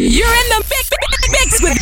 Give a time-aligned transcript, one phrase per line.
[0.00, 0.88] You're in the mix,
[1.28, 1.76] mix with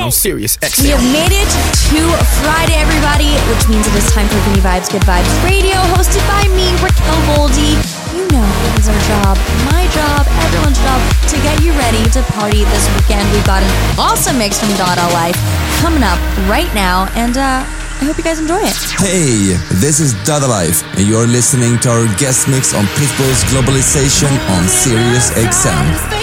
[0.00, 0.56] I'm serious.
[0.80, 1.44] We have made it
[1.92, 2.00] to
[2.40, 6.48] Friday, everybody, which means it is time for Vinny Vibes Good Vibes Radio, hosted by
[6.56, 7.76] me, Raquel Goldie.
[8.16, 9.36] You know it is our job,
[9.68, 10.96] my job, everyone's job,
[11.28, 13.28] to get you ready to party this weekend.
[13.28, 15.36] We've got an awesome mix from Dada Life
[15.84, 16.16] coming up
[16.48, 17.60] right now, and uh,
[18.00, 18.72] I hope you guys enjoy it.
[18.98, 24.30] Hey, this is Dada Life, and you're listening to our guest mix on Pitbull's Globalization
[24.50, 26.13] on Sirius XM.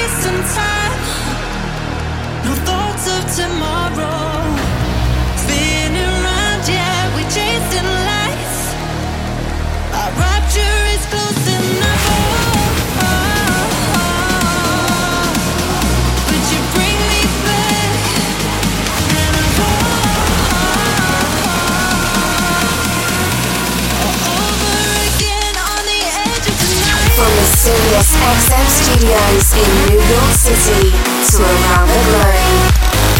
[28.21, 32.69] XM studios in New York City to around the globe,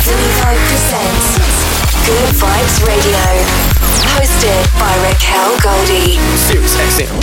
[0.06, 0.30] Vinny
[0.70, 1.28] presents
[2.06, 3.26] Good Vibes Radio,
[4.14, 6.20] hosted by Raquel Goldie.
[6.38, 7.18] Sirius XM.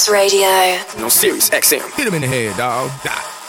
[0.00, 1.00] Vibes Radio.
[1.00, 1.96] No Sirius XM.
[1.96, 2.90] Hit him in the head, dog.
[3.02, 3.39] Die.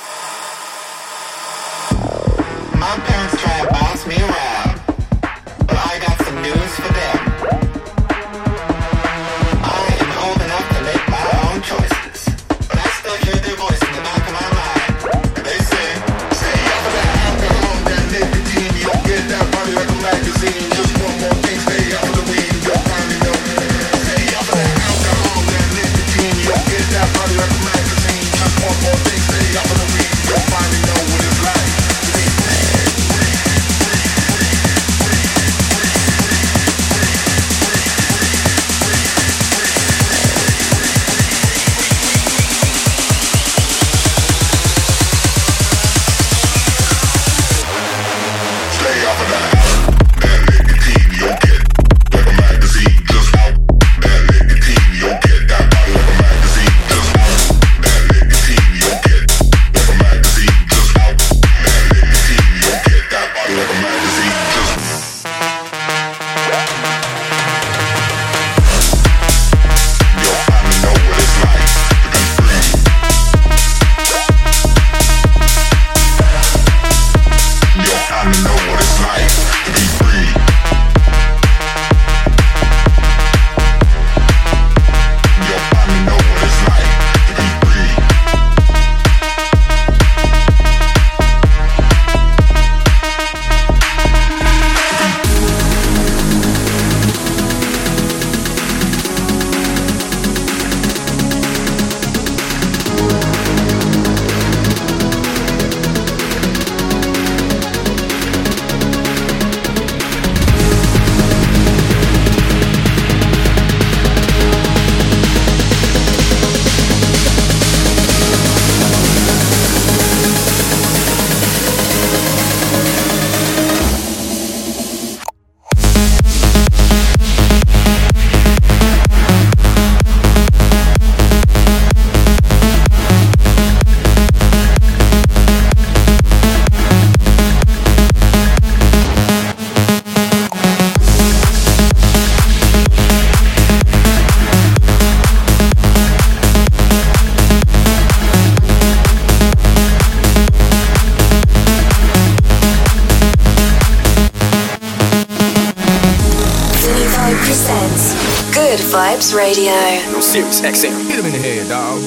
[160.64, 161.08] X XM.
[161.08, 162.00] Hit him in the head, dog.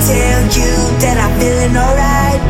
[0.00, 2.40] Tell you that I'm feeling alright,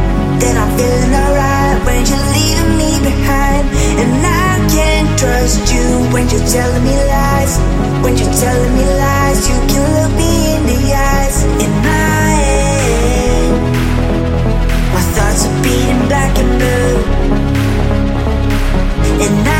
[0.40, 3.68] that I'm feeling alright when you're leaving me behind.
[4.00, 5.84] And I can't trust you
[6.14, 7.58] when you're telling me lies,
[8.02, 9.48] when you're telling me lies.
[9.48, 12.09] You can look me in the eyes, and I.
[16.10, 16.96] black and blue.
[19.24, 19.59] And I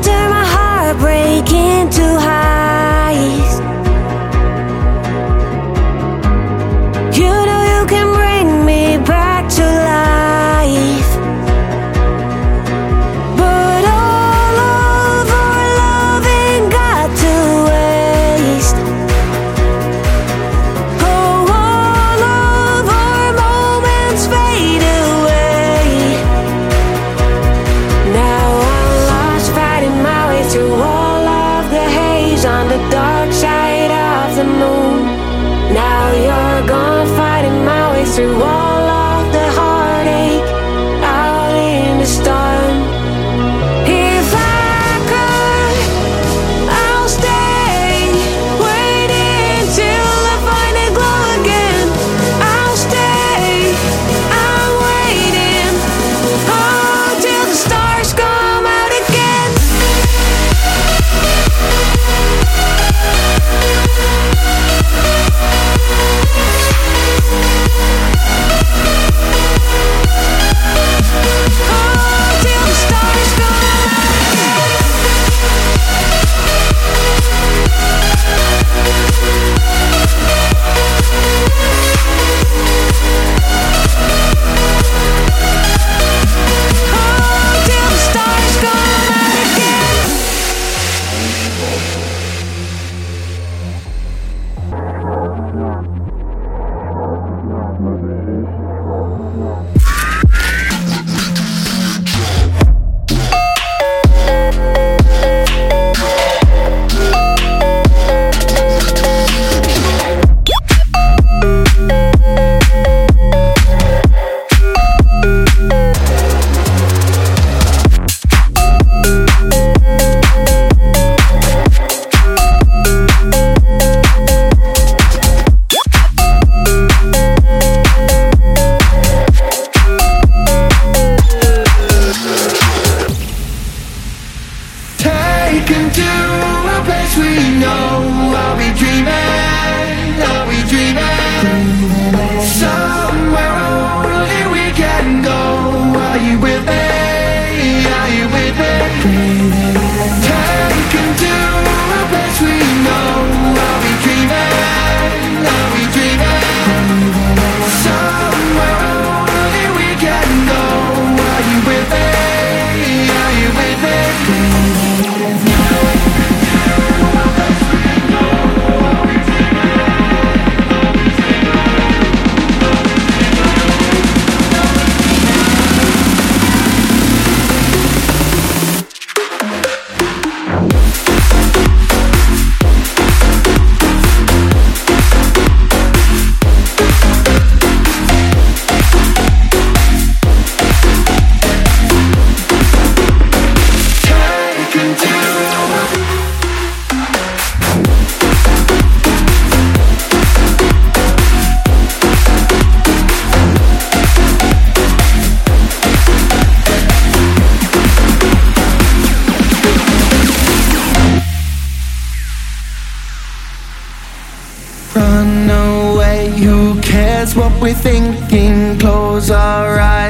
[0.00, 3.55] turn my heartbreak into highs.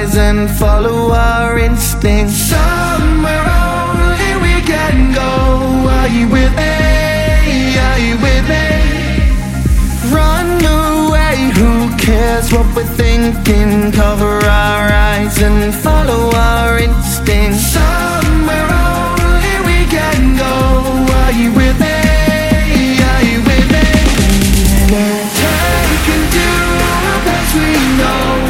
[0.07, 2.35] Eyes and follow our instincts.
[2.35, 5.88] Somewhere only we can go.
[5.88, 7.77] Are you with me?
[7.79, 8.66] Are you with me?
[10.14, 13.92] Run away, who cares what we're thinking?
[13.92, 17.73] Cover our eyes and follow our instincts.
[17.73, 20.55] Somewhere only we can go.
[21.23, 21.99] Are you with me?
[23.11, 23.87] Are you with me?
[25.40, 26.51] Take and do
[27.27, 28.46] best we know.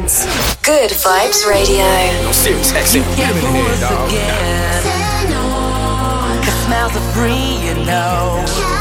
[0.00, 0.24] Presents
[0.62, 1.84] Good Vibes Radio.
[2.26, 3.04] On Sirius XM.
[3.16, 4.08] Yeah, in here, dog.
[4.08, 4.82] again.
[6.42, 8.73] Cause smiles are free, you know.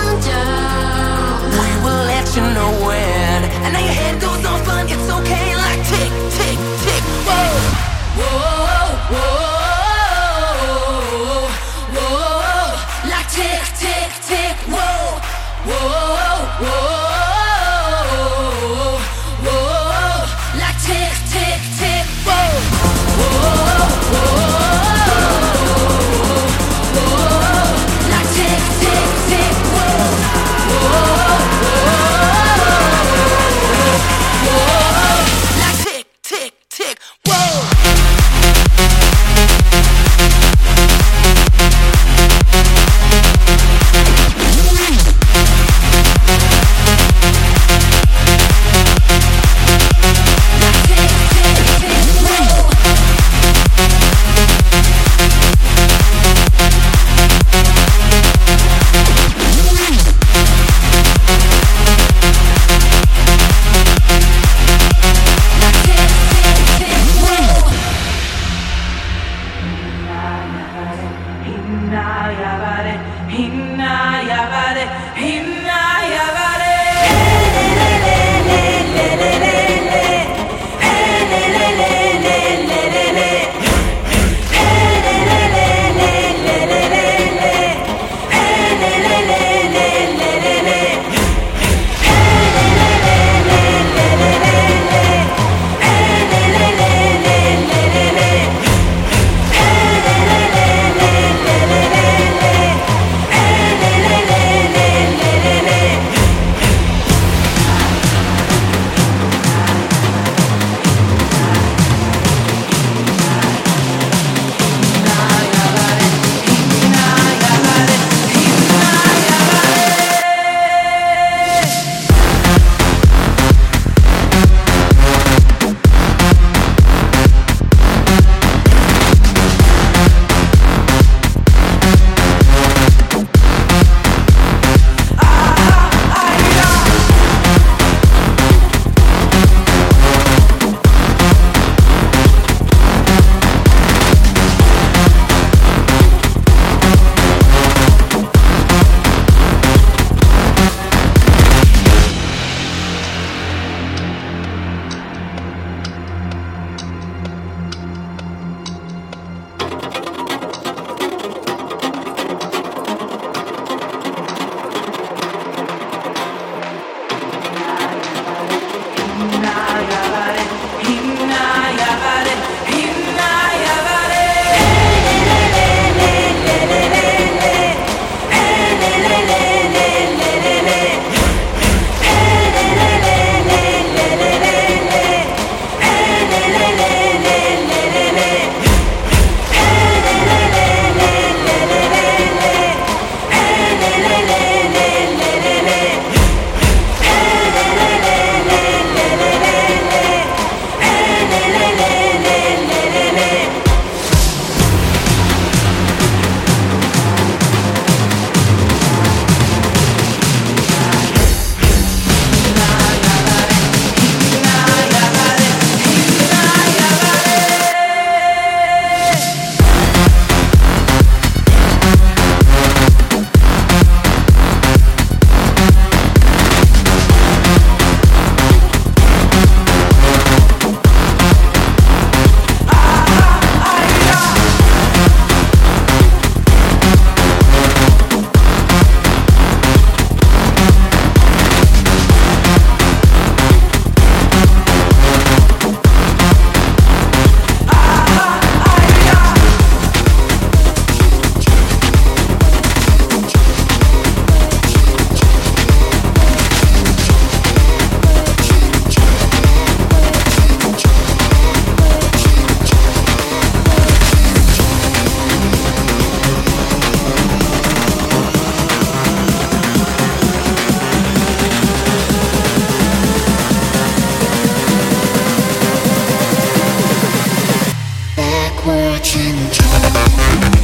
[279.13, 280.62] Vibes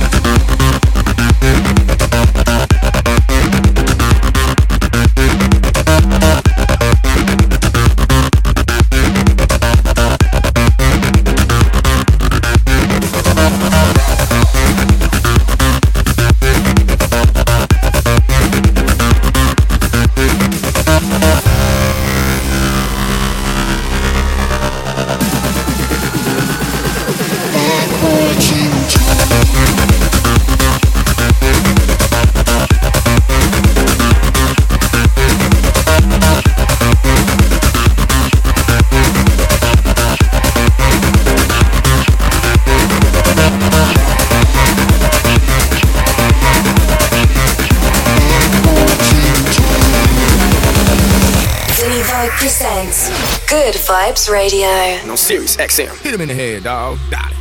[54.32, 54.68] Radio.
[55.10, 55.98] On Sirius XM.
[56.02, 56.98] Hit him in the head, dog.
[57.10, 57.39] Got it.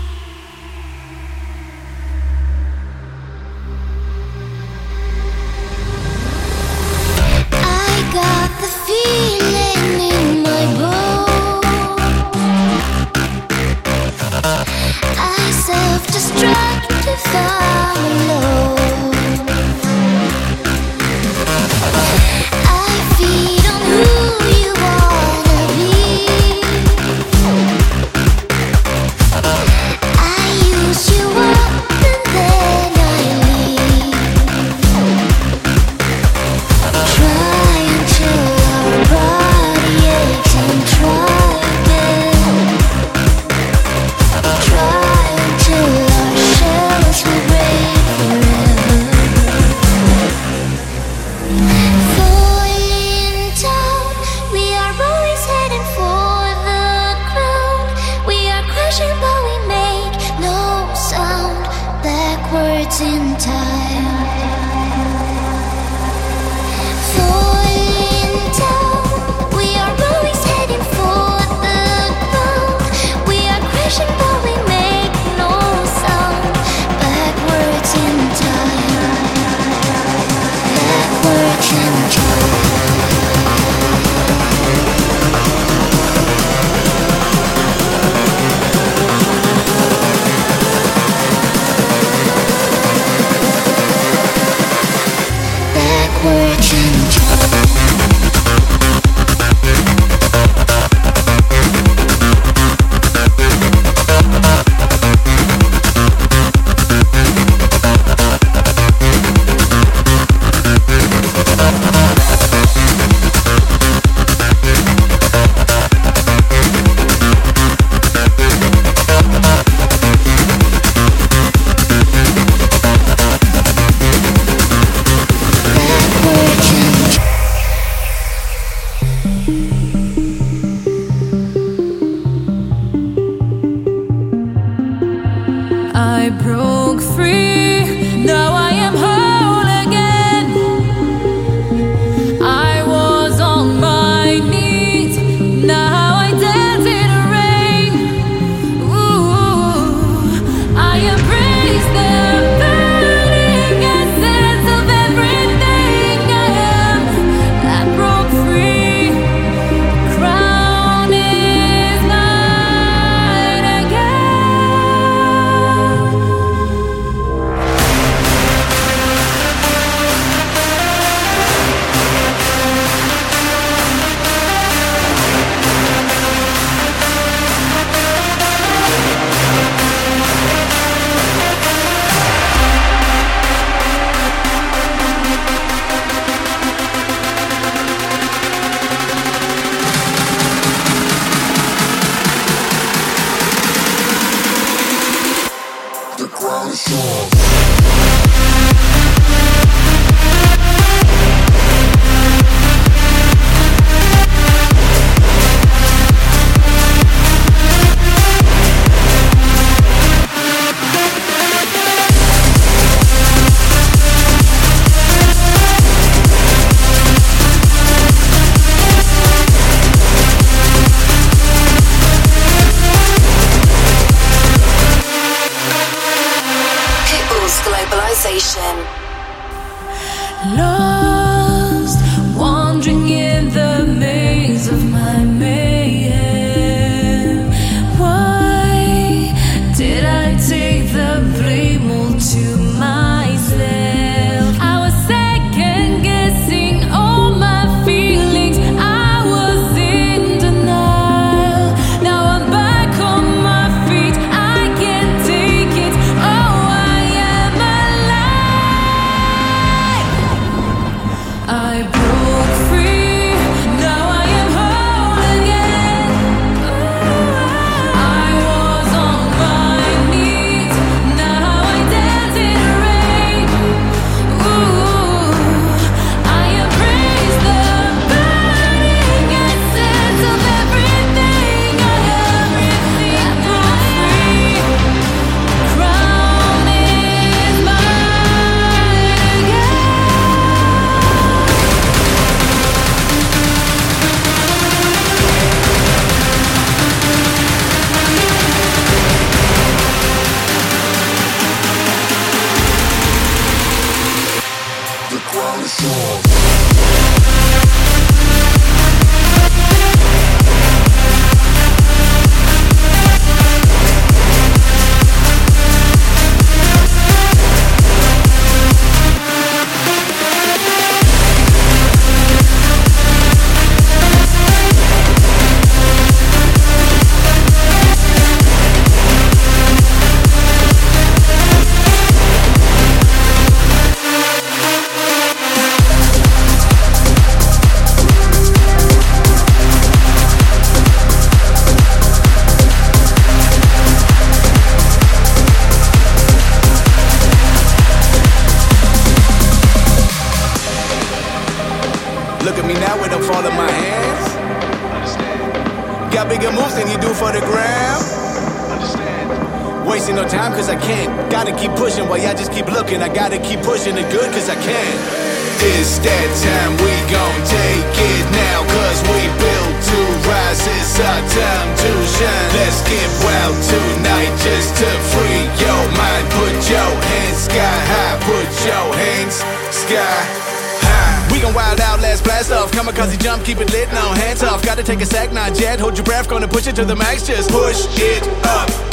[381.54, 382.70] Wild out, last blast off.
[382.72, 385.32] Kamikaze jump, keep it lit No Hands off, gotta take a sack.
[385.32, 385.52] now.
[385.52, 387.26] Jet, hold your breath, gonna push it to the max.
[387.26, 388.87] Just push it up.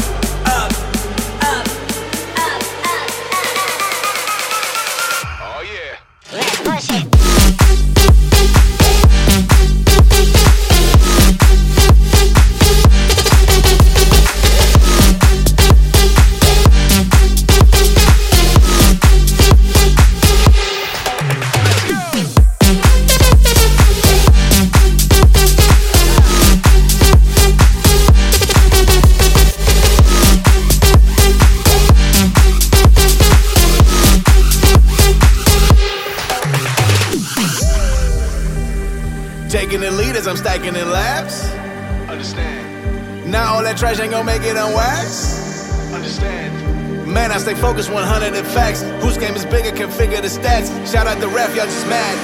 [47.56, 48.82] stay focused 100 in facts.
[49.02, 49.72] Whose game is bigger?
[49.72, 50.70] Can figure the stats.
[50.92, 52.16] Shout out the ref, y'all just mad.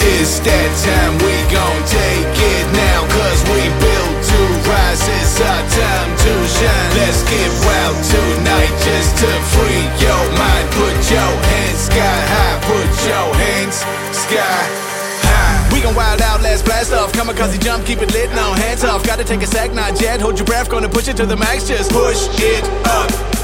[0.00, 5.02] It's that time we gon' take it now, cause we built to rise.
[5.04, 6.90] It's our time to shine.
[6.96, 10.66] Let's get wild tonight just to free your mind.
[10.72, 13.76] Put your hands sky high, put your hands
[14.16, 14.64] sky
[15.28, 15.68] high.
[15.72, 17.12] We gon' wild out, last blast off.
[17.12, 19.04] Kamikaze jump, keep it lit, no hands off.
[19.04, 20.20] Gotta take a sec, not jet.
[20.20, 23.39] Hold your breath, gonna push it to the max, just push it up.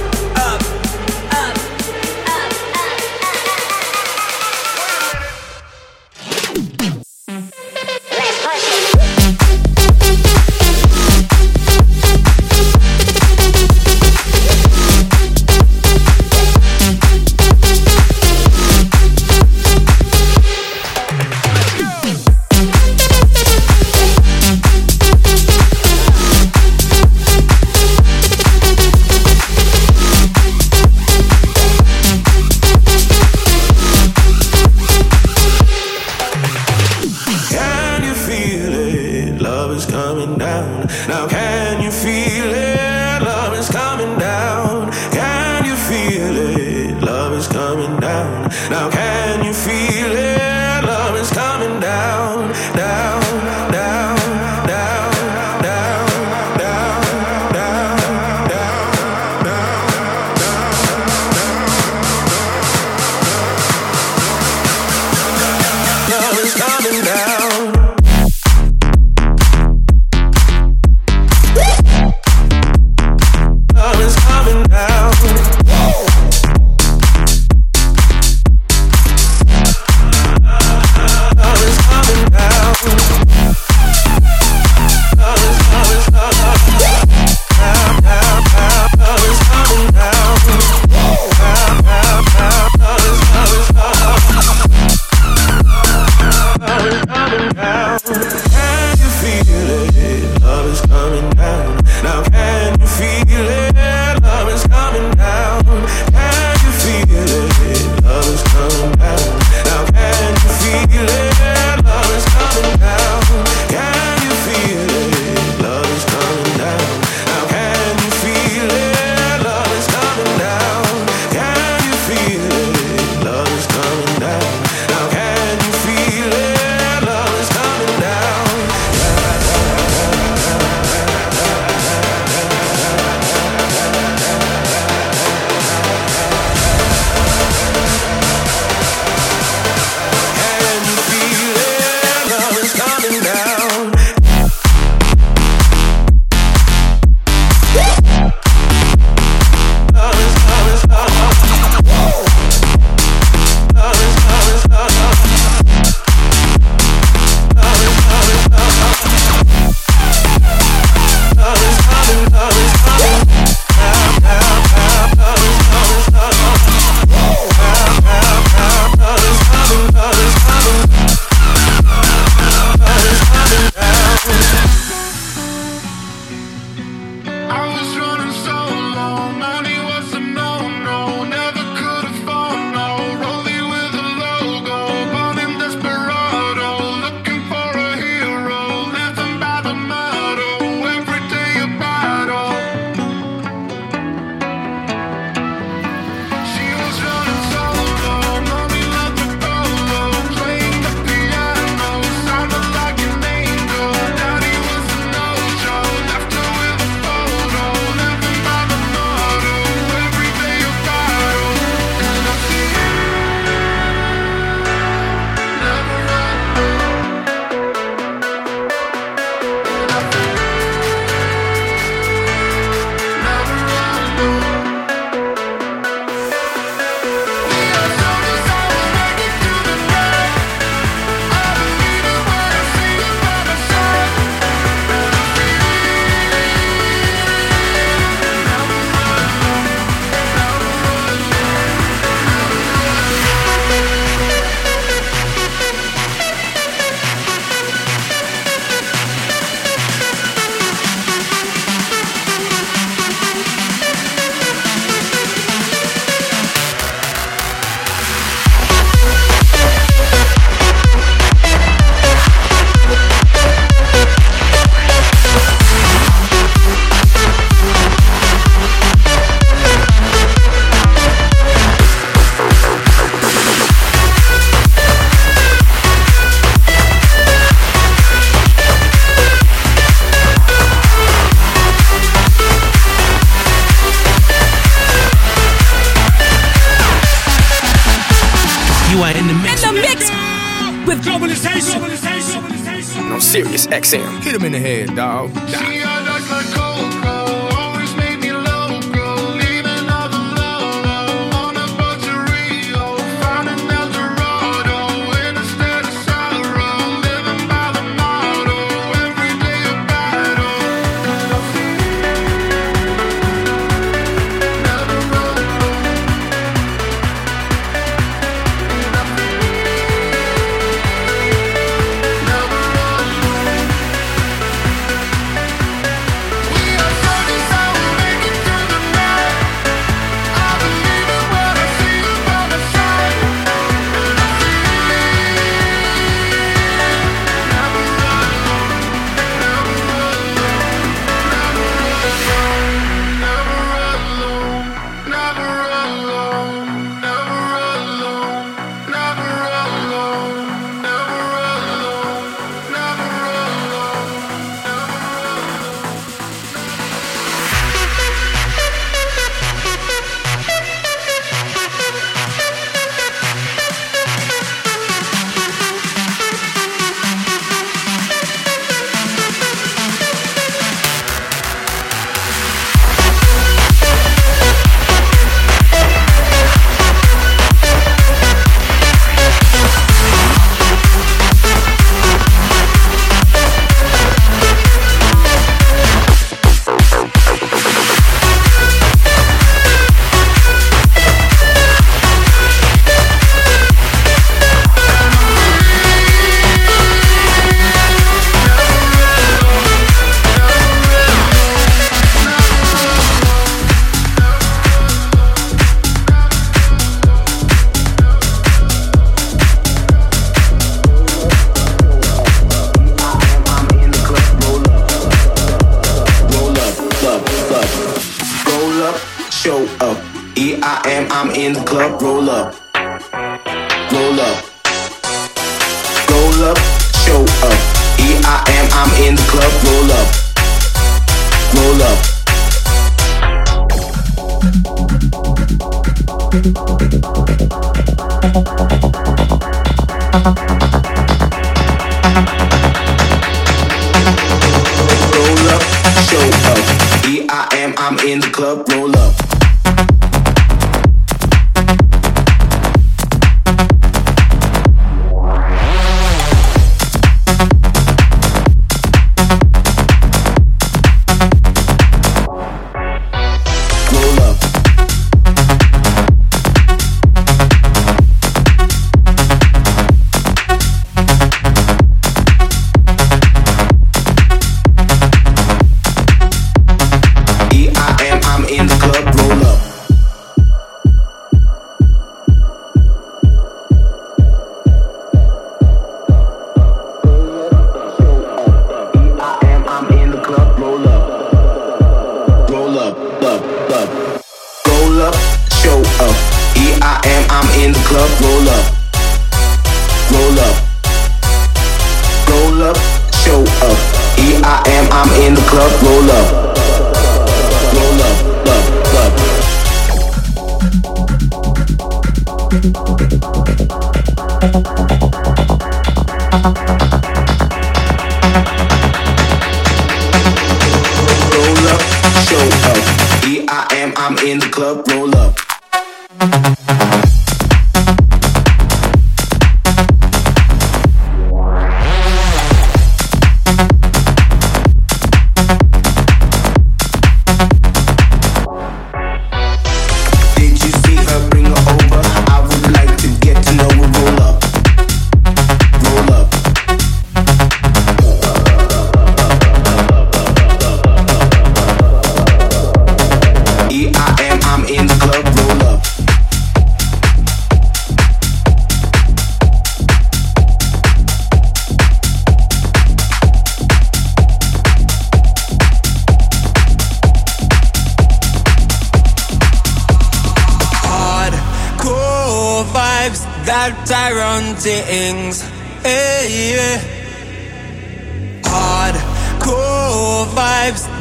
[294.37, 295.46] Him in the head, dog.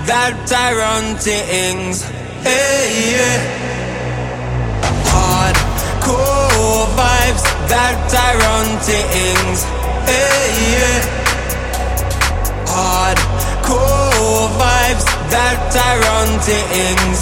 [0.07, 2.03] that tyrant things.
[2.45, 3.37] Hey, yeah.
[5.09, 9.59] Hardcore vibes that tyrant things.
[10.05, 10.45] Hey,
[10.77, 11.01] yeah.
[12.69, 17.19] Hardcore vibes that tyrant things.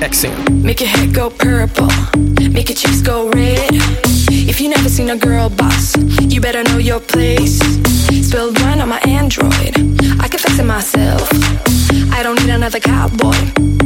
[0.00, 0.62] XM.
[0.62, 1.88] Make your head go purple,
[2.50, 3.70] make your cheeks go red.
[4.30, 7.58] If you never seen a girl boss, you better know your place.
[8.26, 9.76] Spilled wine on my Android,
[10.18, 11.28] I can fix it myself.
[12.12, 13.36] I don't need another cowboy,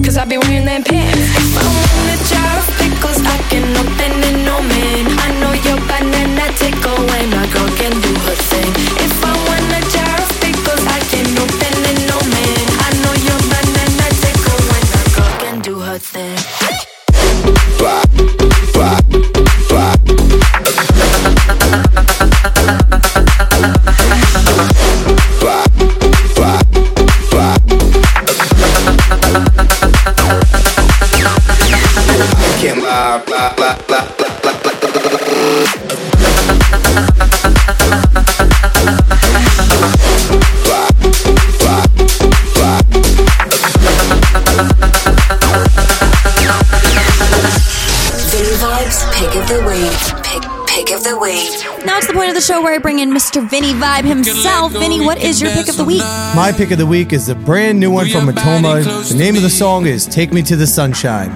[0.05, 1.19] cause I be wearing them pants.
[1.19, 5.05] If I want a jar of pickles, I can open it, no man.
[5.19, 8.94] I know your banana tickle when my girl can do her thing.
[52.35, 53.49] Of the show where I bring in Mr.
[53.49, 54.73] Vinny Vibe himself.
[54.73, 56.01] Vinny, what is your pick of the week?
[56.35, 58.83] My pick of the week is a brand new one from Matoma.
[59.09, 61.31] The name of the song is Take Me to the Sunshine.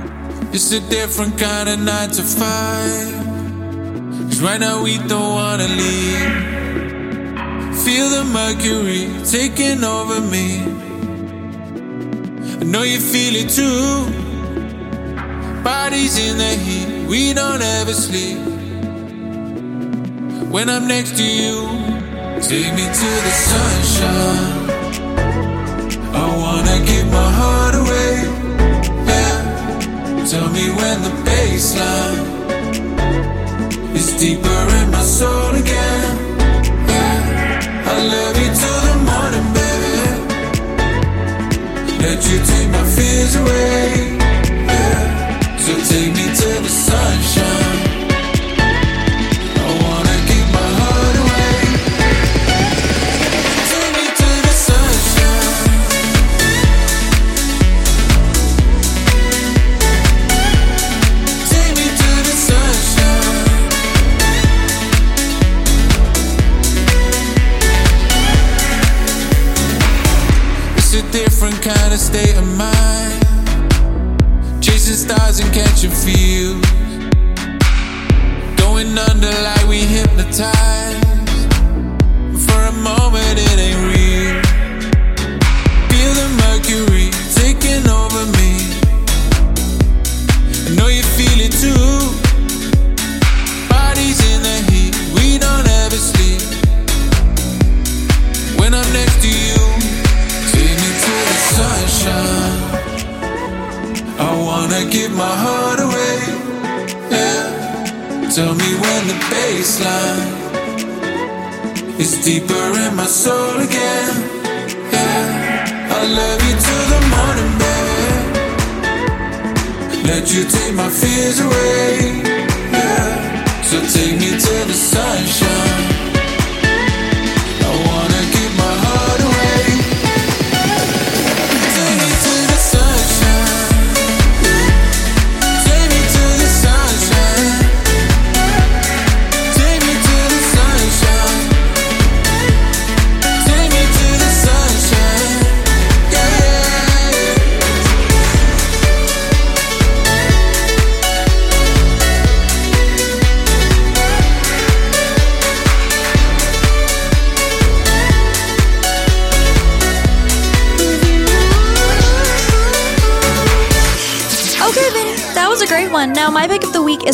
[0.52, 3.12] It's a different kind of nine to five.
[4.28, 6.56] Cause right now we don't wanna leave.
[7.84, 10.62] Feel the mercury taking over me.
[12.60, 14.04] I know you feel it too.
[15.62, 18.47] Bodies in the heat, we don't ever sleep.
[20.50, 21.68] When I'm next to you,
[22.40, 24.70] take me to the sunshine.
[26.14, 28.14] I wanna give my heart away.
[29.12, 30.24] Yeah.
[30.30, 32.24] Tell me when the baseline
[33.94, 36.16] is deeper in my soul again.
[36.88, 37.92] Yeah.
[37.92, 39.98] I love you till the morning, baby.
[42.04, 44.16] Let you take my fears away.
[44.72, 45.00] Yeah.
[45.58, 47.87] So take me to the sunshine.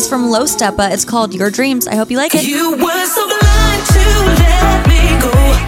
[0.05, 0.91] Is from Low Steppa.
[0.91, 1.87] It's called Your Dreams.
[1.87, 2.45] I hope you like it.
[2.45, 4.03] You were so blind to
[4.41, 5.64] let me go.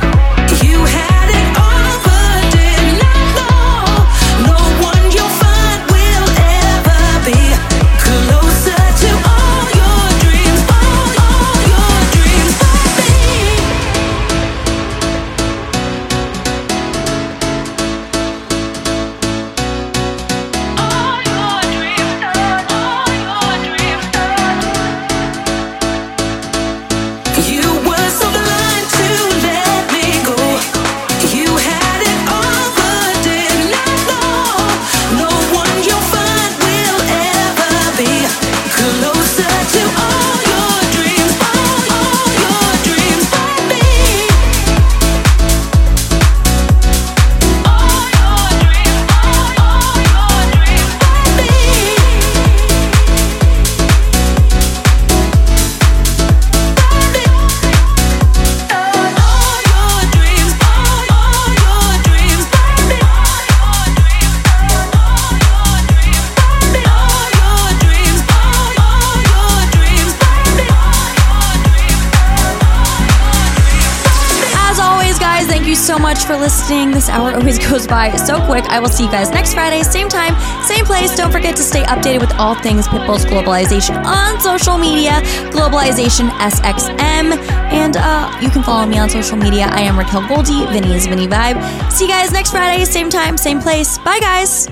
[76.68, 76.91] Listening.
[76.91, 78.65] This hour always goes by so quick.
[78.65, 81.15] I will see you guys next Friday, same time, same place.
[81.15, 87.38] Don't forget to stay updated with all things Pitbull's Globalization on social media, Globalization SXM.
[87.72, 89.68] And uh, you can follow me on social media.
[89.72, 90.65] I am Raquel Goldie.
[90.68, 91.57] Vinny is Vinny Vibe.
[91.91, 93.97] See you guys next Friday, same time, same place.
[93.99, 94.68] Bye, guys.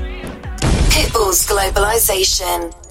[0.92, 2.85] Pitbull's Globalization.